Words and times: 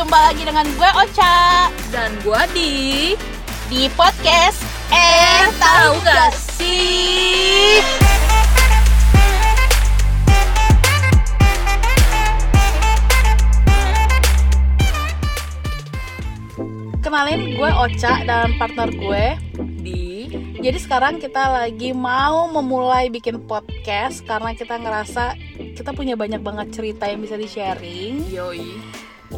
jumpa 0.00 0.32
lagi 0.32 0.48
dengan 0.48 0.64
gue 0.64 0.90
Ocha. 0.96 1.68
Dan 1.92 2.08
gua 2.24 2.48
di 2.56 3.12
di 3.68 3.84
podcast 3.92 4.64
Eh 4.88 5.44
tahu 5.60 6.00
gak 6.00 6.32
sih? 6.56 7.84
Kenalin 17.04 17.60
gue 17.60 17.68
Ocha 17.68 18.24
dan 18.24 18.56
partner 18.56 18.88
gue 18.96 19.24
di 19.84 20.32
Jadi 20.64 20.78
sekarang 20.80 21.20
kita 21.20 21.60
lagi 21.60 21.92
mau 21.92 22.48
memulai 22.48 23.12
bikin 23.12 23.44
podcast 23.44 24.24
Karena 24.24 24.56
kita 24.56 24.80
ngerasa 24.80 25.36
kita 25.76 25.92
punya 25.92 26.16
banyak 26.16 26.40
banget 26.40 26.72
cerita 26.72 27.04
yang 27.04 27.20
bisa 27.20 27.36
di-sharing 27.36 28.24
Yoi 28.32 28.89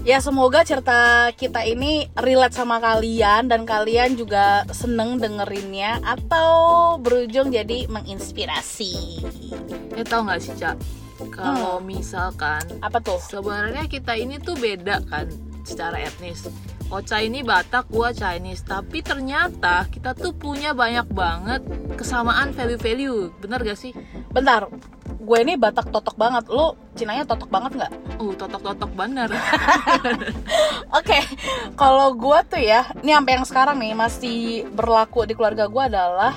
Ya 0.02 0.18
semoga 0.24 0.64
cerita 0.64 1.28
kita 1.36 1.62
ini 1.68 2.08
relate 2.16 2.56
sama 2.56 2.80
kalian 2.80 3.52
dan 3.52 3.68
kalian 3.68 4.16
juga 4.16 4.64
seneng 4.72 5.20
dengerinnya 5.20 6.00
atau 6.02 6.96
berujung 6.98 7.52
jadi 7.52 7.86
menginspirasi. 7.92 9.22
Ya 9.92 10.04
tau 10.08 10.24
gak 10.24 10.40
sih 10.40 10.56
Cak 10.56 10.76
Kalau 11.36 11.76
misalkan 11.84 12.64
Apa 12.80 12.98
tuh? 12.98 13.20
Sebenarnya 13.20 13.84
kita 13.84 14.16
ini 14.16 14.40
tuh 14.40 14.56
beda 14.56 15.04
kan 15.04 15.28
Secara 15.68 16.00
etnis 16.00 16.48
Ocha 16.88 17.20
ini 17.20 17.44
Batak, 17.44 17.92
gua 17.92 18.12
Chinese 18.12 18.64
Tapi 18.64 19.04
ternyata 19.04 19.88
kita 19.92 20.16
tuh 20.16 20.32
punya 20.32 20.72
banyak 20.72 21.08
banget 21.12 21.60
Kesamaan 21.96 22.56
value-value 22.56 23.36
Bener 23.40 23.60
gak 23.60 23.78
sih? 23.78 23.92
Bentar, 24.32 24.68
gue 25.22 25.38
ini 25.38 25.54
Batak 25.54 25.94
totok 25.94 26.18
banget. 26.18 26.50
Lu 26.50 26.74
Cinanya 26.92 27.24
totok 27.24 27.48
banget 27.48 27.72
nggak? 27.72 27.92
Uh, 28.20 28.36
totok-totok 28.36 28.92
bener 28.92 29.32
Oke, 30.98 31.18
kalau 31.72 32.12
gue 32.12 32.38
tuh 32.52 32.60
ya, 32.60 32.84
ini 33.00 33.16
sampai 33.16 33.32
yang 33.40 33.46
sekarang 33.48 33.76
nih 33.80 33.96
masih 33.96 34.68
berlaku 34.76 35.24
di 35.24 35.32
keluarga 35.32 35.72
gue 35.72 35.82
adalah 35.88 36.36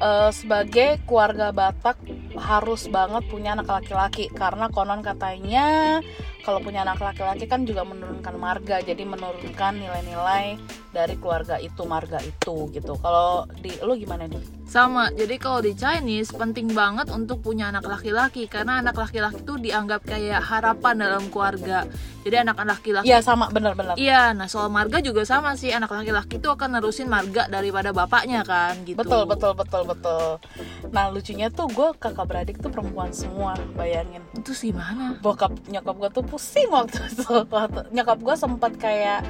eh, 0.00 0.30
sebagai 0.32 1.00
keluarga 1.04 1.50
Batak 1.52 1.98
harus 2.36 2.88
banget 2.92 3.24
punya 3.32 3.56
anak 3.56 3.68
laki-laki 3.68 4.28
karena 4.28 4.68
konon 4.68 5.00
katanya 5.00 5.98
kalau 6.46 6.62
punya 6.62 6.86
anak 6.86 7.02
laki-laki 7.02 7.50
kan 7.50 7.66
juga 7.66 7.82
menurunkan 7.82 8.38
marga, 8.38 8.78
jadi 8.78 9.02
menurunkan 9.02 9.82
nilai-nilai 9.82 10.54
dari 10.94 11.18
keluarga 11.18 11.58
itu 11.58 11.82
marga 11.82 12.22
itu 12.22 12.70
gitu. 12.70 12.94
Kalau 13.02 13.50
di 13.58 13.74
lu 13.82 13.98
gimana 13.98 14.30
nih? 14.30 14.38
Sama, 14.66 15.10
jadi 15.10 15.42
kalau 15.42 15.62
di 15.62 15.74
Chinese 15.74 16.30
penting 16.34 16.70
banget 16.70 17.10
untuk 17.14 17.38
punya 17.38 17.70
anak 17.70 17.86
laki-laki 17.86 18.50
Karena 18.50 18.82
anak 18.82 18.98
laki-laki 18.98 19.46
tuh 19.46 19.62
dianggap 19.62 20.02
kayak 20.02 20.42
harapan 20.42 21.06
dalam 21.06 21.30
keluarga 21.30 21.86
Jadi 22.26 22.34
anak-anak 22.42 22.82
laki-laki 22.82 23.06
Iya 23.06 23.22
sama 23.22 23.46
bener-bener. 23.54 23.94
Iya, 23.94 24.34
nah 24.34 24.50
soal 24.50 24.66
marga 24.66 24.98
juga 24.98 25.22
sama 25.22 25.54
sih 25.54 25.70
anak 25.70 25.94
laki-laki 25.94 26.42
itu 26.42 26.50
akan 26.50 26.82
nerusin 26.82 27.06
marga 27.06 27.46
daripada 27.46 27.94
bapaknya 27.94 28.42
kan 28.42 28.82
gitu. 28.82 28.98
Betul 28.98 29.30
betul 29.30 29.54
betul 29.54 29.85
betul. 29.86 30.42
Nah 30.90 31.08
lucunya 31.08 31.48
tuh 31.48 31.70
gue 31.70 31.88
kakak 31.96 32.26
beradik 32.26 32.56
tuh 32.58 32.68
perempuan 32.68 33.14
semua, 33.14 33.54
bayangin. 33.78 34.22
Itu 34.34 34.52
sih 34.52 34.74
mana? 34.74 35.16
Bokap 35.22 35.54
nyokap 35.70 35.94
gue 35.96 36.10
tuh 36.12 36.24
pusing 36.26 36.68
waktu 36.68 36.98
itu. 37.06 37.46
Waktu- 37.48 37.88
nyokap 37.94 38.18
gue 38.20 38.34
sempat 38.36 38.72
kayak 38.76 39.24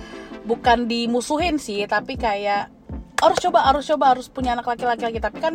bukan 0.49 0.89
dimusuhin 0.89 1.61
sih, 1.61 1.85
tapi 1.85 2.17
kayak 2.17 2.73
harus 3.17 3.39
coba 3.41 3.65
harus 3.65 3.85
coba 3.89 4.05
harus 4.13 4.27
punya 4.29 4.53
anak 4.53 4.69
laki-laki 4.69 5.09
lagi 5.09 5.21
tapi 5.25 5.41
kan 5.41 5.55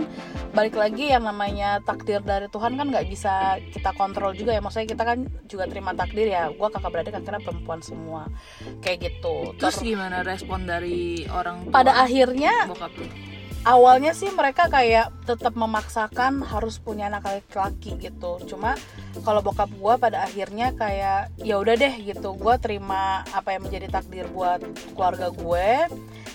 balik 0.51 0.73
lagi 0.73 1.13
yang 1.13 1.21
namanya 1.21 1.77
takdir 1.85 2.17
dari 2.25 2.49
Tuhan 2.49 2.73
kan 2.73 2.89
nggak 2.89 3.05
bisa 3.05 3.61
kita 3.69 3.93
kontrol 3.93 4.33
juga 4.33 4.57
ya 4.57 4.61
maksudnya 4.65 4.89
kita 4.89 5.03
kan 5.05 5.29
juga 5.45 5.69
terima 5.69 5.93
takdir 5.93 6.25
ya 6.25 6.49
gue 6.49 6.67
kakak 6.73 6.89
beradik 6.89 7.13
akhirnya 7.13 7.41
perempuan 7.45 7.79
semua 7.85 8.25
kayak 8.81 9.13
gitu 9.13 9.53
Terus 9.61 9.77
Ter- 9.77 9.85
gimana 9.93 10.25
respon 10.25 10.65
dari 10.65 11.29
orang 11.29 11.69
tua 11.69 11.73
pada 11.73 12.01
akhirnya 12.01 12.65
bokap? 12.65 12.91
Awalnya 13.61 14.17
sih 14.17 14.29
mereka 14.33 14.65
kayak 14.67 15.13
tetap 15.29 15.53
memaksakan 15.53 16.41
harus 16.41 16.81
punya 16.81 17.07
anak 17.09 17.25
laki-laki 17.25 17.97
gitu. 18.01 18.41
Cuma 18.49 18.73
kalau 19.21 19.45
bokap 19.45 19.69
gua 19.77 20.01
pada 20.01 20.25
akhirnya 20.25 20.73
kayak 20.73 21.29
ya 21.41 21.61
udah 21.61 21.75
deh 21.77 21.93
gitu. 22.01 22.33
Gua 22.33 22.57
terima 22.57 23.21
apa 23.31 23.53
yang 23.53 23.67
menjadi 23.69 23.87
takdir 23.89 24.25
buat 24.31 24.61
keluarga 24.97 25.29
gue 25.29 25.69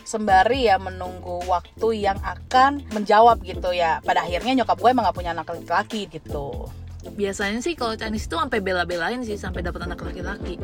sembari 0.06 0.70
ya 0.70 0.78
menunggu 0.78 1.42
waktu 1.50 2.06
yang 2.06 2.18
akan 2.22 2.86
menjawab 2.94 3.42
gitu 3.42 3.74
ya. 3.74 3.98
Pada 4.06 4.22
akhirnya 4.22 4.62
nyokap 4.62 4.78
gue 4.78 4.90
emang 4.94 5.10
gak 5.10 5.18
punya 5.18 5.34
anak 5.34 5.50
laki-laki 5.50 6.06
gitu. 6.06 6.70
Biasanya 7.06 7.58
sih 7.58 7.74
kalau 7.74 7.98
Chinese 7.98 8.30
itu 8.30 8.38
sampai 8.38 8.62
bela-belain 8.62 9.22
sih 9.26 9.34
sampai 9.34 9.66
dapat 9.66 9.82
anak 9.86 9.98
laki-laki. 9.98 10.62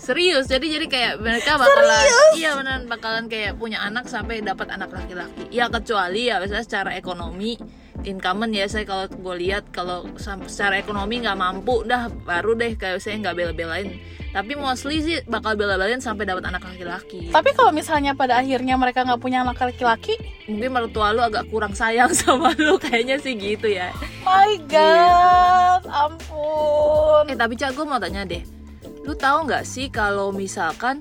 Serius, 0.00 0.48
jadi 0.48 0.64
jadi 0.64 0.86
kayak 0.88 1.14
mereka 1.20 1.60
bakalan 1.60 2.08
iya 2.32 2.56
beneran 2.56 2.88
bakalan 2.88 3.24
kayak 3.28 3.60
punya 3.60 3.84
anak 3.84 4.08
sampai 4.08 4.40
dapat 4.40 4.72
anak 4.72 4.88
laki-laki. 4.96 5.44
Ya 5.52 5.68
kecuali 5.68 6.32
ya 6.32 6.40
biasanya 6.40 6.64
secara 6.64 6.96
ekonomi 6.96 7.60
income 8.08 8.48
ya 8.48 8.64
saya 8.64 8.88
kalau 8.88 9.12
gue 9.12 9.36
lihat 9.44 9.68
kalau 9.76 10.08
secara 10.48 10.80
ekonomi 10.80 11.20
nggak 11.20 11.36
mampu 11.36 11.84
dah 11.84 12.08
baru 12.24 12.56
deh 12.56 12.80
kayak 12.80 13.04
saya 13.04 13.20
nggak 13.20 13.36
bela-belain. 13.36 14.00
Tapi 14.32 14.56
mostly 14.56 15.04
sih 15.04 15.20
bakal 15.28 15.60
bela-belain 15.60 16.00
sampai 16.00 16.24
dapat 16.24 16.48
anak 16.48 16.64
laki-laki. 16.64 17.28
Tapi 17.28 17.50
kalau 17.52 17.68
misalnya 17.68 18.16
pada 18.16 18.40
akhirnya 18.40 18.80
mereka 18.80 19.04
nggak 19.04 19.20
punya 19.20 19.44
anak 19.44 19.60
laki-laki? 19.60 20.16
Mungkin 20.48 20.80
mertua 20.80 21.12
lu 21.12 21.20
agak 21.20 21.44
kurang 21.52 21.76
sayang 21.76 22.08
sama 22.24 22.56
lu 22.56 22.80
kayaknya 22.80 23.20
sih 23.20 23.36
gitu 23.36 23.68
ya. 23.68 23.92
My 24.24 24.56
god 24.64 25.84
ampun. 25.84 27.28
Eh 27.28 27.36
tapi 27.36 27.52
cak 27.60 27.76
gue 27.76 27.84
mau 27.84 28.00
tanya 28.00 28.24
deh 28.24 28.59
lu 29.04 29.12
tahu 29.16 29.48
nggak 29.48 29.64
sih 29.64 29.88
kalau 29.88 30.30
misalkan 30.30 31.00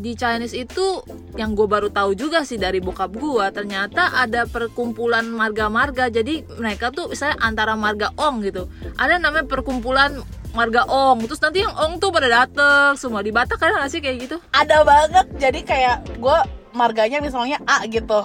di 0.00 0.16
Chinese 0.16 0.56
itu 0.56 1.04
yang 1.36 1.52
gue 1.52 1.68
baru 1.68 1.92
tahu 1.92 2.16
juga 2.16 2.40
sih 2.40 2.56
dari 2.56 2.80
bokap 2.80 3.12
gue 3.12 3.46
ternyata 3.52 4.16
ada 4.16 4.48
perkumpulan 4.48 5.28
marga-marga. 5.28 6.08
Jadi 6.08 6.40
mereka 6.56 6.88
tuh 6.88 7.12
misalnya 7.12 7.36
antara 7.44 7.76
marga 7.76 8.08
Ong 8.16 8.40
gitu 8.40 8.64
ada 8.96 9.20
namanya 9.20 9.44
perkumpulan 9.44 10.24
marga 10.56 10.88
Ong. 10.88 11.28
Terus 11.28 11.44
nanti 11.44 11.60
yang 11.60 11.76
Ong 11.76 12.00
tuh 12.00 12.08
pada 12.08 12.32
dateng 12.32 12.96
semua 12.96 13.20
di 13.20 13.28
Batak 13.28 13.60
nggak 13.60 13.92
sih 13.92 14.00
kayak 14.00 14.16
gitu? 14.24 14.36
Ada 14.56 14.82
banget. 14.88 15.26
Jadi 15.36 15.60
kayak 15.68 16.16
gue 16.16 16.38
marganya 16.72 17.20
misalnya 17.20 17.60
A 17.68 17.84
gitu. 17.84 18.24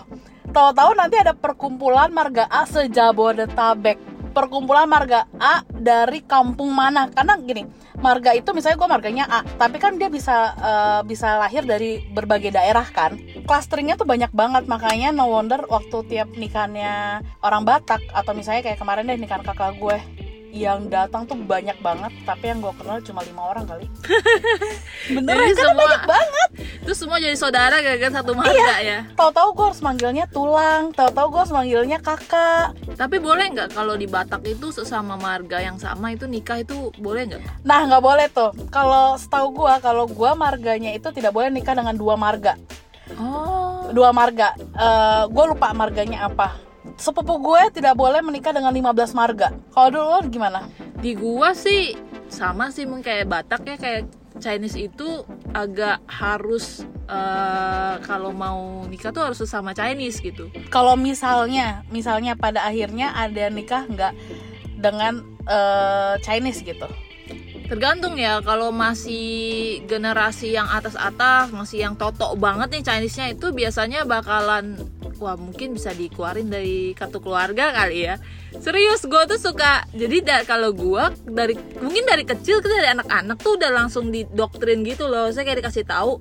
Tahu-tahu 0.56 0.96
nanti 0.96 1.20
ada 1.20 1.36
perkumpulan 1.36 2.08
marga 2.16 2.48
A 2.48 2.64
sejabodetabek 2.64 4.15
perkumpulan 4.36 4.84
marga 4.84 5.32
A 5.40 5.64
dari 5.72 6.20
kampung 6.28 6.76
mana? 6.76 7.08
Karena 7.08 7.40
gini 7.40 7.64
marga 7.96 8.36
itu 8.36 8.52
misalnya 8.52 8.76
gue 8.76 8.90
marganya 8.92 9.26
A 9.32 9.40
tapi 9.56 9.80
kan 9.80 9.96
dia 9.96 10.12
bisa 10.12 10.52
eh, 10.60 11.02
bisa 11.08 11.40
lahir 11.40 11.64
dari 11.64 12.04
berbagai 12.12 12.52
daerah 12.52 12.84
kan. 12.92 13.16
Clusteringnya 13.48 13.96
tuh 13.96 14.04
banyak 14.04 14.36
banget 14.36 14.68
makanya 14.68 15.16
no 15.16 15.32
wonder 15.32 15.64
waktu 15.72 16.04
tiap 16.12 16.28
nikahnya 16.36 17.24
orang 17.40 17.64
Batak 17.64 18.04
atau 18.12 18.36
misalnya 18.36 18.62
kayak 18.68 18.78
kemarin 18.84 19.08
deh 19.08 19.16
nikahan 19.16 19.42
kakak 19.42 19.80
gue 19.80 19.98
yang 20.56 20.88
datang 20.88 21.28
tuh 21.28 21.36
banyak 21.36 21.76
banget 21.84 22.16
tapi 22.24 22.48
yang 22.48 22.64
gue 22.64 22.72
kenal 22.80 23.04
cuma 23.04 23.20
lima 23.28 23.44
orang 23.52 23.68
kali. 23.68 23.86
Beneran 25.16 25.52
karena 25.52 25.60
semua- 25.60 25.84
banyak 25.84 26.04
banget. 26.08 26.50
Terus 26.88 26.98
semua 27.02 27.18
jadi 27.20 27.36
saudara 27.36 27.76
gara-gara 27.84 28.24
satu 28.24 28.32
marga 28.32 28.76
ya? 28.80 29.00
tahu-tahu 29.20 29.50
gue 29.52 29.66
harus 29.68 29.82
manggilnya 29.84 30.26
tulang 30.32 30.96
tahu-tahu 30.96 31.28
gue 31.28 31.40
harus 31.44 31.54
manggilnya 31.54 32.00
kakak. 32.00 32.72
Tapi 32.96 33.20
boleh 33.20 33.46
nggak 33.52 33.76
kalau 33.76 34.00
di 34.00 34.08
Batak 34.08 34.48
itu 34.48 34.72
sesama 34.72 35.20
marga 35.20 35.60
yang 35.60 35.76
sama 35.76 36.16
itu 36.16 36.24
nikah 36.24 36.64
itu 36.64 36.88
boleh 36.96 37.28
nggak 37.28 37.42
nah 37.68 37.84
nggak 37.84 38.04
boleh 38.04 38.32
tuh. 38.32 38.56
Kalau 38.72 39.20
setahu 39.20 39.52
gue 39.52 39.74
kalau 39.84 40.08
gue 40.08 40.32
marganya 40.40 40.96
itu 40.96 41.12
tidak 41.12 41.36
boleh 41.36 41.52
nikah 41.52 41.76
dengan 41.76 42.00
dua 42.00 42.16
marga. 42.16 42.56
Oh. 43.20 43.92
Dua 43.92 44.16
marga. 44.16 44.56
Gue 45.28 45.46
lupa 45.52 45.76
marganya 45.76 46.32
apa 46.32 46.56
sepupu 46.96 47.40
gue 47.44 47.62
tidak 47.76 47.96
boleh 48.00 48.24
menikah 48.24 48.56
dengan 48.56 48.72
15 48.72 49.16
marga. 49.16 49.52
Kalau 49.76 49.90
dulu 49.92 50.08
lo 50.08 50.20
gimana? 50.28 50.60
Di 51.00 51.12
gua 51.14 51.52
sih 51.52 51.96
sama 52.32 52.72
sih 52.72 52.88
mungkin 52.88 53.06
kayak 53.06 53.28
Batak 53.30 53.62
ya 53.68 53.76
kayak 53.78 54.04
Chinese 54.40 54.76
itu 54.76 55.24
agak 55.56 56.04
harus 56.08 56.84
eh, 57.08 57.96
kalau 58.04 58.36
mau 58.36 58.84
nikah 58.88 59.16
tuh 59.16 59.32
harus 59.32 59.40
sesama 59.40 59.72
Chinese 59.72 60.20
gitu. 60.20 60.52
Kalau 60.72 61.00
misalnya 61.00 61.84
misalnya 61.92 62.36
pada 62.36 62.68
akhirnya 62.68 63.16
ada 63.16 63.48
nikah 63.48 63.88
nggak 63.88 64.14
dengan 64.80 65.24
eh, 65.48 66.16
Chinese 66.24 66.64
gitu? 66.64 66.88
Tergantung 67.66 68.14
ya 68.14 68.46
kalau 68.46 68.70
masih 68.70 69.82
generasi 69.90 70.54
yang 70.54 70.70
atas-atas 70.70 71.50
masih 71.50 71.82
yang 71.82 71.98
totok 71.98 72.38
banget 72.38 72.78
nih 72.78 72.84
Chinese-nya 72.86 73.34
itu 73.34 73.50
biasanya 73.50 74.06
bakalan 74.06 74.78
wah 75.20 75.36
mungkin 75.40 75.76
bisa 75.76 75.92
dikeluarin 75.96 76.48
dari 76.52 76.92
kartu 76.96 77.20
keluarga 77.20 77.72
kali 77.72 78.08
ya. 78.08 78.16
Serius 78.56 79.04
gue 79.04 79.22
tuh 79.28 79.40
suka. 79.40 79.84
Jadi 79.92 80.24
da- 80.24 80.48
kalau 80.48 80.72
gue 80.72 81.04
dari 81.28 81.56
mungkin 81.80 82.04
dari 82.08 82.24
kecil 82.24 82.64
kita 82.64 82.76
dari 82.76 82.90
anak-anak 82.96 83.38
tuh 83.40 83.60
udah 83.60 83.72
langsung 83.72 84.12
didoktrin 84.12 84.84
gitu 84.88 85.08
loh. 85.08 85.32
Saya 85.32 85.48
kayak 85.48 85.66
dikasih 85.66 85.86
tahu 85.88 86.20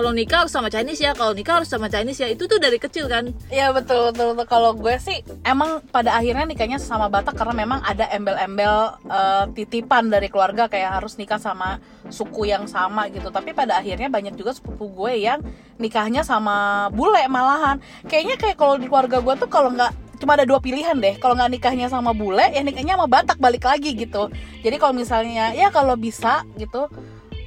kalau 0.00 0.16
nikah 0.16 0.48
harus 0.48 0.52
sama 0.56 0.72
Chinese 0.72 1.04
ya 1.04 1.12
kalau 1.12 1.36
nikah 1.36 1.60
harus 1.60 1.68
sama 1.68 1.92
Chinese 1.92 2.24
ya 2.24 2.28
itu 2.32 2.48
tuh 2.48 2.56
dari 2.56 2.80
kecil 2.80 3.04
kan 3.04 3.28
Iya 3.52 3.76
betul 3.76 4.16
betul, 4.16 4.32
betul. 4.32 4.46
Kalau 4.48 4.72
gue 4.72 4.96
sih 4.96 5.20
emang 5.44 5.84
pada 5.92 6.16
akhirnya 6.16 6.48
nikahnya 6.48 6.80
sama 6.80 7.12
Batak 7.12 7.36
karena 7.36 7.52
memang 7.52 7.84
ada 7.84 8.08
embel-embel 8.08 8.96
eh, 9.04 9.44
titipan 9.52 10.08
dari 10.08 10.32
keluarga 10.32 10.72
kayak 10.72 11.02
harus 11.02 11.20
nikah 11.20 11.36
sama 11.36 11.76
suku 12.08 12.48
yang 12.48 12.64
sama 12.64 13.12
gitu. 13.12 13.28
Tapi 13.28 13.52
pada 13.52 13.76
akhirnya 13.76 14.08
banyak 14.08 14.40
juga 14.40 14.56
sepupu 14.56 14.88
gue 14.88 15.20
yang 15.20 15.44
nikahnya 15.76 16.24
sama 16.24 16.88
bule 16.96 17.20
malahan. 17.28 17.76
Kayaknya 18.08 18.36
kayak 18.40 18.56
kalau 18.56 18.80
di 18.80 18.88
keluarga 18.88 19.20
gue 19.20 19.34
tuh 19.36 19.50
kalau 19.52 19.68
nggak 19.76 19.92
cuma 20.16 20.40
ada 20.40 20.48
dua 20.48 20.64
pilihan 20.64 20.96
deh. 20.96 21.20
Kalau 21.20 21.36
nggak 21.36 21.60
nikahnya 21.60 21.92
sama 21.92 22.16
bule, 22.16 22.48
ya 22.48 22.64
nikahnya 22.64 22.96
sama 22.96 23.04
Batak 23.04 23.36
balik 23.36 23.68
lagi 23.68 23.92
gitu. 23.92 24.32
Jadi 24.64 24.76
kalau 24.80 24.96
misalnya 24.96 25.52
ya 25.52 25.68
kalau 25.68 25.92
bisa 26.00 26.48
gitu 26.56 26.88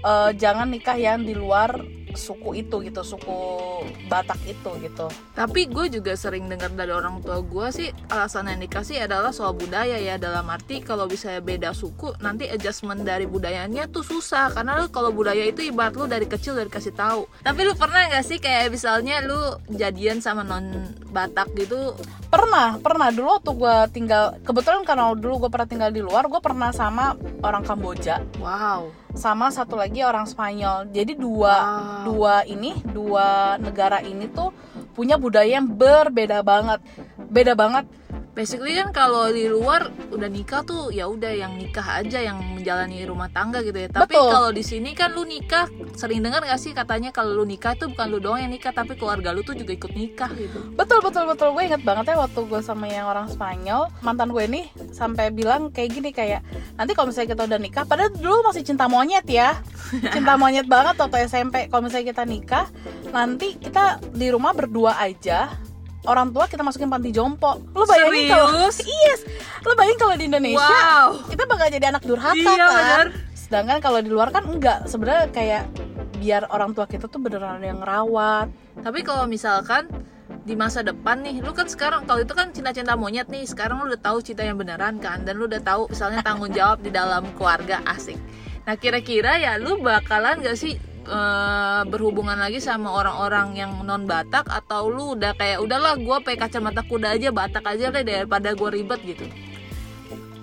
eh, 0.05 0.29
jangan 0.37 0.69
nikah 0.69 0.97
yang 1.01 1.25
di 1.25 1.33
luar 1.33 2.02
suku 2.15 2.63
itu 2.65 2.81
gitu, 2.85 3.01
suku 3.01 3.37
Batak 4.07 4.39
itu 4.45 4.71
gitu. 4.81 5.07
Tapi 5.33 5.67
gue 5.67 5.85
juga 5.99 6.13
sering 6.15 6.47
dengar 6.47 6.71
dari 6.71 6.93
orang 6.93 7.19
tua 7.19 7.41
gue 7.41 7.67
sih 7.73 7.89
alasan 8.09 8.49
yang 8.49 8.61
dikasih 8.63 9.05
adalah 9.05 9.35
soal 9.35 9.53
budaya 9.53 9.97
ya 9.99 10.15
dalam 10.21 10.45
arti 10.49 10.79
kalau 10.79 11.09
bisa 11.09 11.33
beda 11.41 11.73
suku 11.75 12.13
nanti 12.21 12.47
adjustment 12.47 13.03
dari 13.03 13.25
budayanya 13.27 13.89
tuh 13.89 14.05
susah 14.05 14.53
karena 14.53 14.79
lu 14.79 14.87
kalau 14.93 15.09
budaya 15.11 15.43
itu 15.43 15.65
ibarat 15.65 15.97
lu 15.97 16.05
dari 16.05 16.25
kecil 16.29 16.55
dari 16.55 16.69
kasih 16.71 16.93
tahu. 16.95 17.27
Tapi 17.41 17.59
lu 17.65 17.73
pernah 17.75 18.07
nggak 18.07 18.25
sih 18.25 18.37
kayak 18.39 18.71
misalnya 18.71 19.19
lu 19.25 19.59
jadian 19.73 20.21
sama 20.23 20.45
non 20.45 21.02
Batak 21.13 21.53
gitu? 21.53 21.93
pernah 22.33 22.81
pernah 22.81 23.13
dulu 23.13 23.29
waktu 23.37 23.51
gue 23.53 23.75
tinggal 23.93 24.41
kebetulan 24.41 24.81
karena 24.81 25.13
dulu 25.13 25.45
gue 25.45 25.49
pernah 25.53 25.69
tinggal 25.69 25.93
di 25.93 26.01
luar 26.01 26.25
gue 26.25 26.41
pernah 26.41 26.73
sama 26.73 27.13
orang 27.45 27.61
Kamboja 27.61 28.25
Wow. 28.41 28.89
sama 29.13 29.53
satu 29.53 29.77
lagi 29.77 30.01
orang 30.01 30.25
Spanyol 30.25 30.89
jadi 30.89 31.13
dua 31.13 31.53
Wow. 31.53 32.09
dua 32.09 32.35
ini 32.49 32.73
dua 32.89 33.61
negara 33.61 34.01
ini 34.01 34.25
tuh 34.33 34.49
punya 34.97 35.21
budaya 35.21 35.61
yang 35.61 35.69
berbeda 35.69 36.41
banget 36.41 36.81
beda 37.29 37.53
banget 37.53 37.85
Basically 38.33 38.73
kan 38.77 38.89
kalau 38.89 39.29
di 39.29 39.45
luar 39.45 39.93
udah 40.09 40.29
nikah 40.29 40.65
tuh 40.65 40.89
ya 40.89 41.05
udah 41.05 41.33
yang 41.33 41.53
nikah 41.57 42.01
aja 42.01 42.17
yang 42.17 42.41
menjalani 42.41 43.05
rumah 43.05 43.29
tangga 43.29 43.61
gitu 43.61 43.77
ya. 43.77 43.89
Tapi 43.93 44.17
kalau 44.17 44.49
di 44.49 44.65
sini 44.65 44.97
kan 44.97 45.13
lu 45.13 45.21
nikah 45.25 45.69
sering 45.93 46.25
dengar 46.25 46.41
gak 46.41 46.57
sih 46.57 46.73
katanya 46.73 47.13
kalau 47.13 47.37
lu 47.37 47.45
nikah 47.45 47.77
tuh 47.77 47.89
bukan 47.93 48.07
lu 48.09 48.17
doang 48.17 48.41
yang 48.41 48.51
nikah 48.51 48.73
tapi 48.73 48.97
keluarga 48.97 49.29
lu 49.29 49.45
tuh 49.45 49.53
juga 49.53 49.77
ikut 49.77 49.93
nikah 49.93 50.31
gitu. 50.33 50.59
betul 50.73 50.99
betul 51.05 51.29
betul 51.29 51.53
gue 51.53 51.63
inget 51.69 51.81
banget 51.85 52.13
ya 52.13 52.15
waktu 52.17 52.39
gue 52.49 52.61
sama 52.65 52.89
yang 52.89 53.05
orang 53.05 53.29
Spanyol 53.29 53.93
mantan 54.01 54.33
gue 54.33 54.45
nih 54.49 54.65
sampai 54.89 55.29
bilang 55.29 55.69
kayak 55.69 55.89
gini 55.93 56.09
kayak 56.09 56.41
nanti 56.75 56.97
kalau 56.97 57.13
misalnya 57.13 57.37
kita 57.37 57.43
udah 57.45 57.59
nikah 57.61 57.83
padahal 57.85 58.09
dulu 58.09 58.49
masih 58.49 58.65
cinta 58.65 58.89
monyet 58.89 59.25
ya 59.29 59.61
cinta 60.15 60.33
monyet 60.33 60.65
banget 60.65 60.97
waktu 60.97 61.29
SMP 61.29 61.69
kalau 61.69 61.85
misalnya 61.85 62.09
kita 62.09 62.23
nikah 62.25 62.65
nanti 63.13 63.53
kita 63.61 64.01
di 64.09 64.27
rumah 64.33 64.57
berdua 64.57 64.97
aja 64.97 65.53
orang 66.03 66.31
tua 66.31 66.45
kita 66.47 66.61
masukin 66.61 66.91
panti 66.91 67.09
jompo. 67.09 67.59
Lu 67.71 67.83
bayangin 67.87 68.29
kalau 68.29 68.49
yes. 68.59 69.19
Lu 69.63 69.71
bayangin 69.73 69.99
kalau 69.99 70.15
di 70.15 70.25
Indonesia 70.27 70.59
Wow. 70.59 71.27
kita 71.31 71.43
bakal 71.47 71.67
jadi 71.71 71.85
anak 71.89 72.03
durhaka 72.03 72.35
Iya, 72.35 72.67
kan? 72.67 72.71
bener. 72.75 73.07
sedangkan 73.33 73.77
kalau 73.79 73.99
di 74.01 74.09
luar 74.09 74.29
kan 74.31 74.43
enggak. 74.47 74.87
Sebenarnya 74.87 75.29
kayak 75.29 75.63
biar 76.17 76.47
orang 76.49 76.71
tua 76.71 76.87
kita 76.87 77.07
tuh 77.07 77.19
beneran 77.19 77.59
yang 77.59 77.83
ngerawat. 77.83 78.47
Tapi 78.79 78.99
kalau 79.03 79.27
misalkan 79.27 79.87
di 80.43 80.55
masa 80.55 80.83
depan 80.83 81.23
nih, 81.23 81.39
lu 81.39 81.55
kan 81.55 81.67
sekarang 81.67 82.03
kalau 82.03 82.19
itu 82.19 82.35
kan 82.35 82.51
cinta-cinta 82.51 82.99
monyet 82.99 83.31
nih, 83.31 83.47
sekarang 83.47 83.79
lu 83.79 83.91
udah 83.91 84.01
tahu 84.01 84.19
cinta 84.19 84.43
yang 84.43 84.59
beneran 84.59 84.99
kan, 84.99 85.23
dan 85.23 85.39
lu 85.39 85.47
udah 85.47 85.63
tahu 85.63 85.87
misalnya 85.87 86.19
tanggung 86.19 86.51
jawab 86.51 86.83
di 86.83 86.91
dalam 86.91 87.23
keluarga 87.39 87.79
asik. 87.87 88.19
Nah 88.67 88.75
kira-kira 88.75 89.39
ya 89.39 89.55
lu 89.55 89.79
bakalan 89.79 90.39
gak 90.43 90.55
sih 90.55 90.75
eh, 91.03 91.81
berhubungan 91.87 92.39
lagi 92.39 92.59
sama 92.63 92.91
orang-orang 92.91 93.59
yang 93.59 93.71
non 93.83 94.07
Batak 94.07 94.47
atau 94.47 94.87
lu 94.87 95.15
udah 95.15 95.35
kayak 95.35 95.59
udahlah 95.63 95.99
gue 95.99 96.17
pakai 96.23 96.39
kacamata 96.39 96.83
kuda 96.83 97.15
aja 97.15 97.29
Batak 97.31 97.63
aja 97.67 97.91
deh 97.91 98.03
daripada 98.03 98.55
gue 98.55 98.69
ribet 98.71 98.99
gitu. 99.03 99.25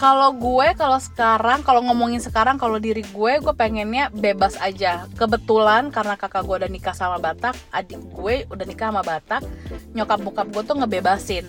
Kalau 0.01 0.33
gue 0.33 0.73
kalau 0.81 0.97
sekarang 0.97 1.61
kalau 1.61 1.85
ngomongin 1.85 2.25
sekarang 2.25 2.57
kalau 2.57 2.81
diri 2.81 3.05
gue 3.05 3.33
gue 3.37 3.53
pengennya 3.53 4.09
bebas 4.09 4.57
aja. 4.57 5.05
Kebetulan 5.13 5.93
karena 5.93 6.17
kakak 6.17 6.41
gue 6.49 6.57
udah 6.65 6.71
nikah 6.73 6.97
sama 6.97 7.21
Batak, 7.21 7.53
adik 7.69 8.01
gue 8.17 8.49
udah 8.49 8.65
nikah 8.65 8.89
sama 8.89 9.05
Batak, 9.05 9.45
nyokap 9.93 10.25
bokap 10.25 10.49
gue 10.57 10.63
tuh 10.65 10.77
ngebebasin. 10.81 11.45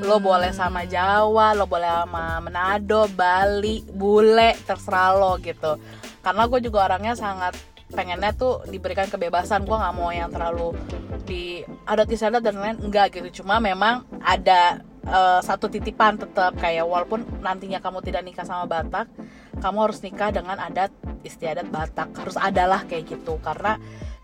Lo 0.00 0.16
boleh 0.16 0.48
sama 0.56 0.88
Jawa, 0.88 1.52
lo 1.52 1.68
boleh 1.68 1.92
sama 1.92 2.40
Manado, 2.40 3.04
Bali, 3.12 3.84
bule, 3.92 4.56
terserah 4.64 5.12
lo 5.20 5.36
gitu. 5.44 5.76
Karena 6.24 6.48
gue 6.48 6.60
juga 6.64 6.88
orangnya 6.88 7.12
sangat 7.12 7.52
pengennya 7.90 8.32
tuh 8.32 8.64
diberikan 8.70 9.10
kebebasan. 9.10 9.66
Gue 9.66 9.76
nggak 9.76 9.94
mau 9.94 10.10
yang 10.14 10.30
terlalu 10.30 10.74
di 11.26 11.60
adat 11.84 12.08
istiadat 12.10 12.42
dan 12.42 12.56
lain 12.56 12.78
enggak 12.80 13.14
gitu. 13.14 13.42
Cuma 13.42 13.58
memang 13.58 14.06
ada 14.22 14.80
eh, 15.04 15.40
satu 15.42 15.66
titipan 15.68 16.16
tetap 16.16 16.56
kayak 16.56 16.86
walaupun 16.86 17.26
nantinya 17.42 17.82
kamu 17.82 18.00
tidak 18.02 18.22
nikah 18.24 18.46
sama 18.46 18.64
Batak 18.66 19.10
kamu 19.60 19.78
harus 19.84 20.00
nikah 20.00 20.32
dengan 20.32 20.56
adat 20.56 20.90
istiadat 21.22 21.68
Batak. 21.68 22.16
Harus 22.16 22.40
adalah 22.40 22.88
kayak 22.88 23.12
gitu. 23.12 23.36
Karena 23.44 23.76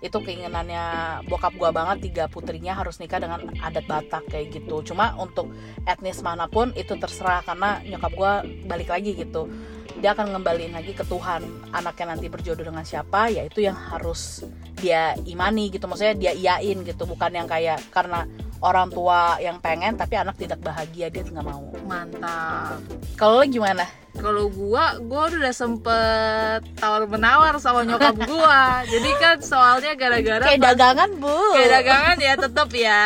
itu 0.04 0.18
keinginannya 0.20 0.84
bokap 1.24 1.56
gua 1.56 1.72
banget 1.72 2.10
tiga 2.10 2.24
putrinya 2.28 2.76
harus 2.76 3.00
nikah 3.00 3.16
dengan 3.16 3.48
adat 3.64 3.88
Batak 3.88 4.28
kayak 4.28 4.52
gitu. 4.52 4.92
Cuma 4.92 5.16
untuk 5.16 5.48
etnis 5.88 6.20
mana 6.20 6.44
pun 6.46 6.72
itu 6.76 6.94
terserah 7.00 7.40
karena 7.46 7.80
nyokap 7.84 8.12
gua 8.12 8.32
balik 8.68 8.92
lagi 8.92 9.16
gitu. 9.16 9.48
Dia 9.96 10.12
akan 10.12 10.36
ngembaliin 10.36 10.76
lagi 10.76 10.92
ke 10.92 11.08
Tuhan 11.08 11.72
anaknya 11.72 12.12
nanti 12.12 12.28
berjodoh 12.28 12.68
dengan 12.68 12.84
siapa 12.84 13.32
ya 13.32 13.48
itu 13.48 13.64
yang 13.64 13.76
harus 13.76 14.44
dia 14.76 15.16
imani 15.24 15.72
gitu. 15.72 15.88
Maksudnya 15.88 16.12
dia 16.12 16.32
iyain 16.36 16.84
gitu 16.84 17.08
bukan 17.08 17.32
yang 17.32 17.48
kayak 17.48 17.80
karena 17.88 18.28
orang 18.60 18.92
tua 18.92 19.40
yang 19.40 19.56
pengen 19.60 19.96
tapi 19.96 20.20
anak 20.20 20.36
tidak 20.36 20.60
bahagia 20.60 21.08
dia 21.08 21.24
nggak 21.24 21.46
mau. 21.46 21.72
Mantap. 21.88 22.84
kalau 23.16 23.40
lo 23.40 23.46
gimana 23.48 24.05
Kalau 24.16 24.48
gua, 24.48 24.96
gua 25.04 25.28
udah 25.28 25.54
sempet 25.54 26.60
tawar 26.80 27.04
menawar 27.04 27.54
sama 27.60 27.84
nyokap 27.84 28.16
gua. 28.24 28.82
Jadi 28.88 29.10
kan 29.20 29.36
soalnya 29.44 29.92
gara-gara 29.94 30.42
kayak 30.42 30.62
dagangan 30.62 31.10
bu 31.20 31.36
kayak 31.54 31.72
dagangan 31.82 32.16
ya 32.18 32.34
tetap 32.34 32.68
ya 32.72 33.04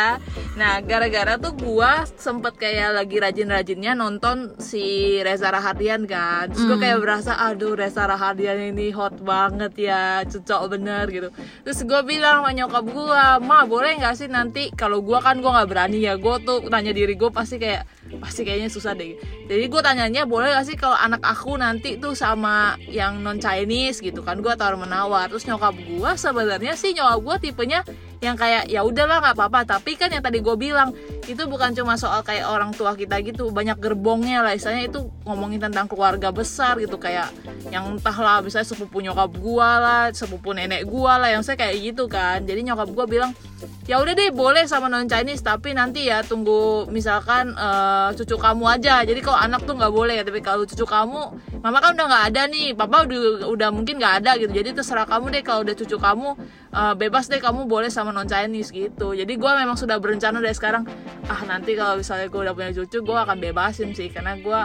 nah 0.51 0.83
gara-gara 0.83 1.39
tuh 1.39 1.55
gua 1.55 2.03
sempet 2.19 2.59
kayak 2.59 2.99
lagi 2.99 3.17
rajin-rajinnya 3.23 3.95
nonton 3.95 4.51
si 4.59 5.15
Reza 5.23 5.47
Rahardian 5.47 6.03
kan. 6.03 6.51
Terus 6.51 6.67
gua 6.67 6.75
Hmm. 6.75 6.83
kayak 6.83 6.99
berasa 6.99 7.31
aduh 7.39 7.73
Reza 7.73 8.03
Rahardian 8.03 8.75
ini 8.75 8.91
hot 8.91 9.23
banget 9.23 9.71
ya 9.79 10.27
cocok 10.27 10.75
bener 10.75 11.07
gitu. 11.07 11.29
Terus 11.63 11.79
gua 11.87 12.03
bilang 12.03 12.43
sama 12.43 12.51
nyokap 12.51 12.85
gua 12.91 13.39
ma 13.39 13.63
boleh 13.63 13.95
nggak 13.95 14.15
sih 14.19 14.27
nanti 14.27 14.75
kalau 14.75 14.99
gua 14.99 15.23
kan 15.23 15.39
gua 15.39 15.63
nggak 15.63 15.69
berani 15.71 16.03
ya 16.03 16.19
gua 16.19 16.35
tuh 16.43 16.67
nanya 16.67 16.91
diri 16.91 17.15
gua 17.15 17.31
pasti 17.31 17.55
kayak 17.55 17.87
pasti 18.19 18.43
kayaknya 18.43 18.67
susah 18.67 18.91
deh. 18.91 19.15
Jadi 19.47 19.71
gue 19.71 19.79
tanyanya 19.79 20.27
boleh 20.27 20.51
gak 20.51 20.67
sih 20.67 20.75
kalau 20.75 20.99
anak 20.99 21.23
aku 21.23 21.55
nanti 21.55 21.95
tuh 21.95 22.11
sama 22.11 22.75
yang 22.91 23.23
non 23.23 23.39
Chinese 23.39 24.03
gitu 24.03 24.19
kan 24.19 24.43
gue 24.43 24.51
tawar 24.59 24.75
menawar? 24.75 25.31
Terus 25.31 25.47
nyokap 25.47 25.79
gue 25.79 26.11
sebenarnya 26.19 26.75
sih 26.75 26.91
nyokap 26.91 27.19
gue 27.23 27.35
tipenya 27.47 27.87
yang 28.21 28.37
kayak 28.37 28.69
ya 28.69 28.85
udahlah 28.85 29.17
nggak 29.17 29.35
apa-apa. 29.35 29.65
Tapi 29.65 29.97
kan 29.97 30.13
yang 30.13 30.21
tadi 30.21 30.45
gue 30.45 30.53
bilang 30.53 30.93
itu 31.25 31.41
bukan 31.49 31.73
cuma 31.73 31.97
soal 31.97 32.21
kayak 32.21 32.45
orang 32.45 32.69
tua 32.69 32.93
kita 32.93 33.17
gitu 33.25 33.49
banyak 33.49 33.81
gerbongnya 33.81 34.45
lah. 34.45 34.53
Istilahnya 34.53 34.93
itu 34.93 35.09
ngomongin 35.25 35.57
tentang 35.57 35.89
keluarga 35.89 36.29
besar 36.29 36.77
gitu 36.77 37.01
kayak 37.01 37.33
yang 37.73 37.97
entahlah 37.97 38.45
misalnya 38.45 38.69
sepupu 38.69 39.01
nyokap 39.01 39.33
gue 39.33 39.69
lah 39.81 40.13
sepupu 40.13 40.53
nenek 40.53 40.85
gue 40.85 41.13
lah 41.13 41.33
yang 41.33 41.41
saya 41.41 41.57
kayak 41.57 41.81
gitu 41.81 42.05
kan. 42.05 42.45
Jadi 42.45 42.61
nyokap 42.61 42.93
gue 42.93 43.05
bilang 43.09 43.33
ya 43.89 43.97
udah 43.97 44.13
deh 44.13 44.29
boleh 44.29 44.69
sama 44.69 44.85
non 44.85 45.09
Chinese 45.09 45.41
tapi 45.41 45.73
nanti 45.73 46.05
ya 46.05 46.21
tunggu 46.21 46.85
misalkan 46.93 47.57
eh, 47.57 48.09
cucu 48.13 48.37
kamu 48.37 48.63
aja. 48.69 49.01
Jadi 49.01 49.17
kalau 49.25 49.41
anak 49.41 49.65
tuh 49.65 49.73
nggak 49.73 49.93
boleh 49.93 50.21
ya 50.21 50.23
tapi 50.23 50.45
kalau 50.45 50.69
cucu 50.69 50.85
kamu 50.85 51.33
mama 51.61 51.77
kan 51.77 51.93
udah 51.93 52.05
nggak 52.09 52.25
ada 52.33 52.41
nih. 52.49 52.73
Papa 52.73 53.05
udah 53.05 53.47
udah 53.47 53.69
mungkin 53.69 54.01
nggak 54.01 54.25
ada 54.25 54.31
gitu. 54.41 54.51
Jadi 54.51 54.73
terserah 54.73 55.05
kamu 55.05 55.33
deh. 55.33 55.43
Kalau 55.45 55.61
udah 55.61 55.75
cucu 55.77 55.97
kamu 55.97 56.29
eh, 56.73 56.93
bebas 56.97 57.29
deh. 57.29 57.37
Kamu 57.37 57.69
boleh 57.69 57.93
sama 57.93 58.09
non 58.09 58.25
Chinese 58.25 58.73
gitu. 58.73 59.13
Jadi 59.13 59.33
gue 59.37 59.51
memang 59.53 59.77
sudah 59.77 60.01
berencana 60.01 60.41
dari 60.41 60.57
sekarang 60.57 60.89
ah 61.29 61.41
nanti 61.45 61.77
kalau 61.77 62.01
misalnya 62.01 62.27
gue 62.27 62.41
udah 62.41 62.53
punya 62.57 62.71
cucu 62.73 62.97
gue 62.99 63.17
akan 63.17 63.37
bebasin 63.37 63.93
sih. 63.93 64.09
Karena 64.09 64.35
gue 64.35 64.61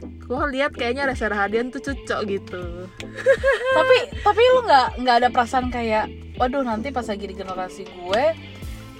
gue 0.00 0.42
lihat 0.54 0.72
kayaknya 0.78 1.10
Reza 1.10 1.26
Rahadian 1.26 1.74
tuh 1.74 1.82
cocok 1.82 2.20
gitu. 2.30 2.62
Tapi 3.76 3.96
tapi 4.22 4.42
lu 4.54 4.62
nggak 4.64 4.88
nggak 5.02 5.16
ada 5.20 5.28
perasaan 5.28 5.68
kayak 5.68 6.06
waduh 6.38 6.62
nanti 6.62 6.94
pas 6.94 7.04
lagi 7.04 7.26
di 7.28 7.34
generasi 7.36 7.84
gue 7.84 8.24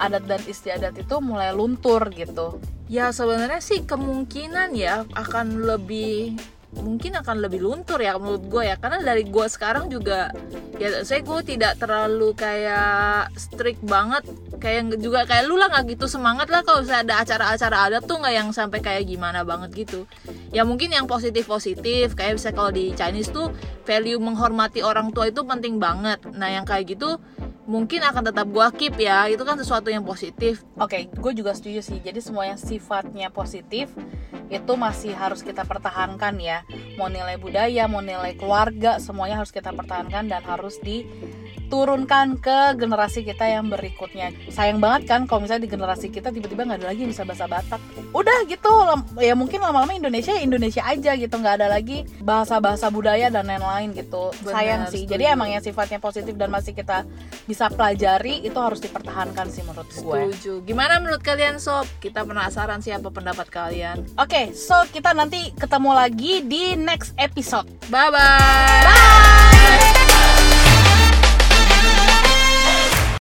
adat 0.01 0.25
dan 0.25 0.41
istiadat 0.43 0.93
itu 0.97 1.15
mulai 1.23 1.53
luntur 1.55 2.09
gitu. 2.11 2.59
Ya 2.91 3.15
sebenarnya 3.15 3.63
sih 3.63 3.87
kemungkinan 3.87 4.75
ya 4.75 5.07
akan 5.15 5.63
lebih 5.63 6.35
mungkin 6.79 7.19
akan 7.19 7.43
lebih 7.43 7.59
luntur 7.59 7.99
ya 7.99 8.15
menurut 8.15 8.47
gue 8.47 8.63
ya. 8.71 8.75
Karena 8.79 9.03
dari 9.03 9.27
gue 9.27 9.45
sekarang 9.51 9.91
juga 9.91 10.31
ya 10.79 11.03
saya 11.03 11.21
gue 11.21 11.39
tidak 11.43 11.77
terlalu 11.77 12.31
kayak 12.33 13.35
strict 13.35 13.83
banget. 13.83 14.23
Kayak 14.61 15.01
juga 15.01 15.25
kayak 15.25 15.49
lu 15.49 15.57
lah 15.57 15.73
nggak 15.73 15.97
gitu 15.97 16.05
semangat 16.05 16.47
lah 16.53 16.61
kalau 16.61 16.85
misalnya 16.85 17.11
ada 17.11 17.15
acara-acara 17.25 17.77
adat 17.89 18.03
tuh 18.05 18.21
nggak 18.21 18.35
yang 18.35 18.49
sampai 18.53 18.79
kayak 18.79 19.03
gimana 19.09 19.41
banget 19.41 19.87
gitu. 19.87 20.05
Ya 20.53 20.63
mungkin 20.63 20.93
yang 20.93 21.09
positif 21.09 21.49
positif 21.49 22.13
kayak 22.13 22.37
bisa 22.37 22.53
kalau 22.53 22.69
di 22.69 22.93
Chinese 22.93 23.33
tuh 23.33 23.49
value 23.83 24.21
menghormati 24.21 24.85
orang 24.85 25.09
tua 25.11 25.33
itu 25.33 25.41
penting 25.43 25.81
banget. 25.81 26.21
Nah 26.31 26.47
yang 26.53 26.63
kayak 26.63 26.93
gitu 26.93 27.17
mungkin 27.71 28.03
akan 28.03 28.27
tetap 28.27 28.47
gua 28.51 28.67
keep 28.75 28.99
ya 28.99 29.31
itu 29.31 29.39
kan 29.47 29.55
sesuatu 29.55 29.87
yang 29.87 30.03
positif 30.03 30.67
Oke, 30.81 31.13
gue 31.13 31.31
juga 31.37 31.53
setuju 31.53 31.85
sih. 31.85 32.01
Jadi 32.01 32.17
semua 32.25 32.49
yang 32.49 32.57
sifatnya 32.57 33.29
positif 33.29 33.93
itu 34.49 34.73
masih 34.73 35.13
harus 35.13 35.45
kita 35.45 35.61
pertahankan 35.61 36.41
ya. 36.41 36.65
Mau 36.97 37.05
nilai 37.05 37.37
budaya, 37.37 37.85
mau 37.85 38.01
nilai 38.01 38.33
keluarga, 38.33 38.97
semuanya 38.97 39.37
harus 39.37 39.53
kita 39.53 39.69
pertahankan 39.69 40.25
dan 40.25 40.41
harus 40.41 40.81
diturunkan 40.81 42.41
ke 42.41 42.81
generasi 42.81 43.21
kita 43.21 43.45
yang 43.45 43.69
berikutnya. 43.69 44.33
Sayang 44.49 44.81
banget 44.81 45.05
kan 45.05 45.29
kalau 45.29 45.45
misalnya 45.45 45.69
di 45.69 45.71
generasi 45.71 46.09
kita 46.09 46.33
tiba-tiba 46.33 46.65
nggak 46.65 46.81
ada 46.81 46.89
lagi 46.89 47.05
yang 47.05 47.11
bisa 47.13 47.29
bahasa 47.29 47.45
Batak. 47.45 47.81
Udah 48.09 48.37
gitu, 48.49 48.73
ya 49.21 49.37
mungkin 49.37 49.61
lama-lama 49.61 49.93
Indonesia 49.93 50.33
Indonesia 50.33 50.81
aja 50.81 51.13
gitu, 51.13 51.35
nggak 51.37 51.61
ada 51.61 51.69
lagi 51.69 52.09
bahasa-bahasa 52.25 52.89
budaya 52.89 53.29
dan 53.29 53.45
lain-lain 53.45 53.93
gitu. 53.93 54.33
Benar, 54.41 54.51
Sayang 54.57 54.81
sih. 54.89 55.05
Jadi 55.05 55.29
setuju. 55.29 55.37
emang 55.37 55.47
yang 55.53 55.61
sifatnya 55.61 56.01
positif 56.01 56.33
dan 56.33 56.49
masih 56.49 56.73
kita 56.73 57.05
bisa 57.45 57.60
pelajari 57.69 58.41
itu 58.41 58.57
harus 58.57 58.79
dipertahankan 58.79 59.51
sih 59.51 59.61
menurut 59.61 59.91
gue. 59.91 60.19
setuju 60.33 60.63
gimana 60.65 60.97
menurut 60.97 61.21
kalian 61.21 61.59
sob 61.59 61.85
kita 61.99 62.25
penasaran 62.25 62.79
siapa 62.79 63.11
pendapat 63.11 63.51
kalian 63.51 64.01
Oke, 64.17 64.55
so 64.55 64.73
kita 64.89 65.11
nanti 65.11 65.51
ketemu 65.53 65.91
lagi 65.93 66.33
di 66.41 66.73
next 66.73 67.11
episode. 67.19 67.67
bye 67.91 68.09
bye 68.09 68.81
Bye. 68.87 69.80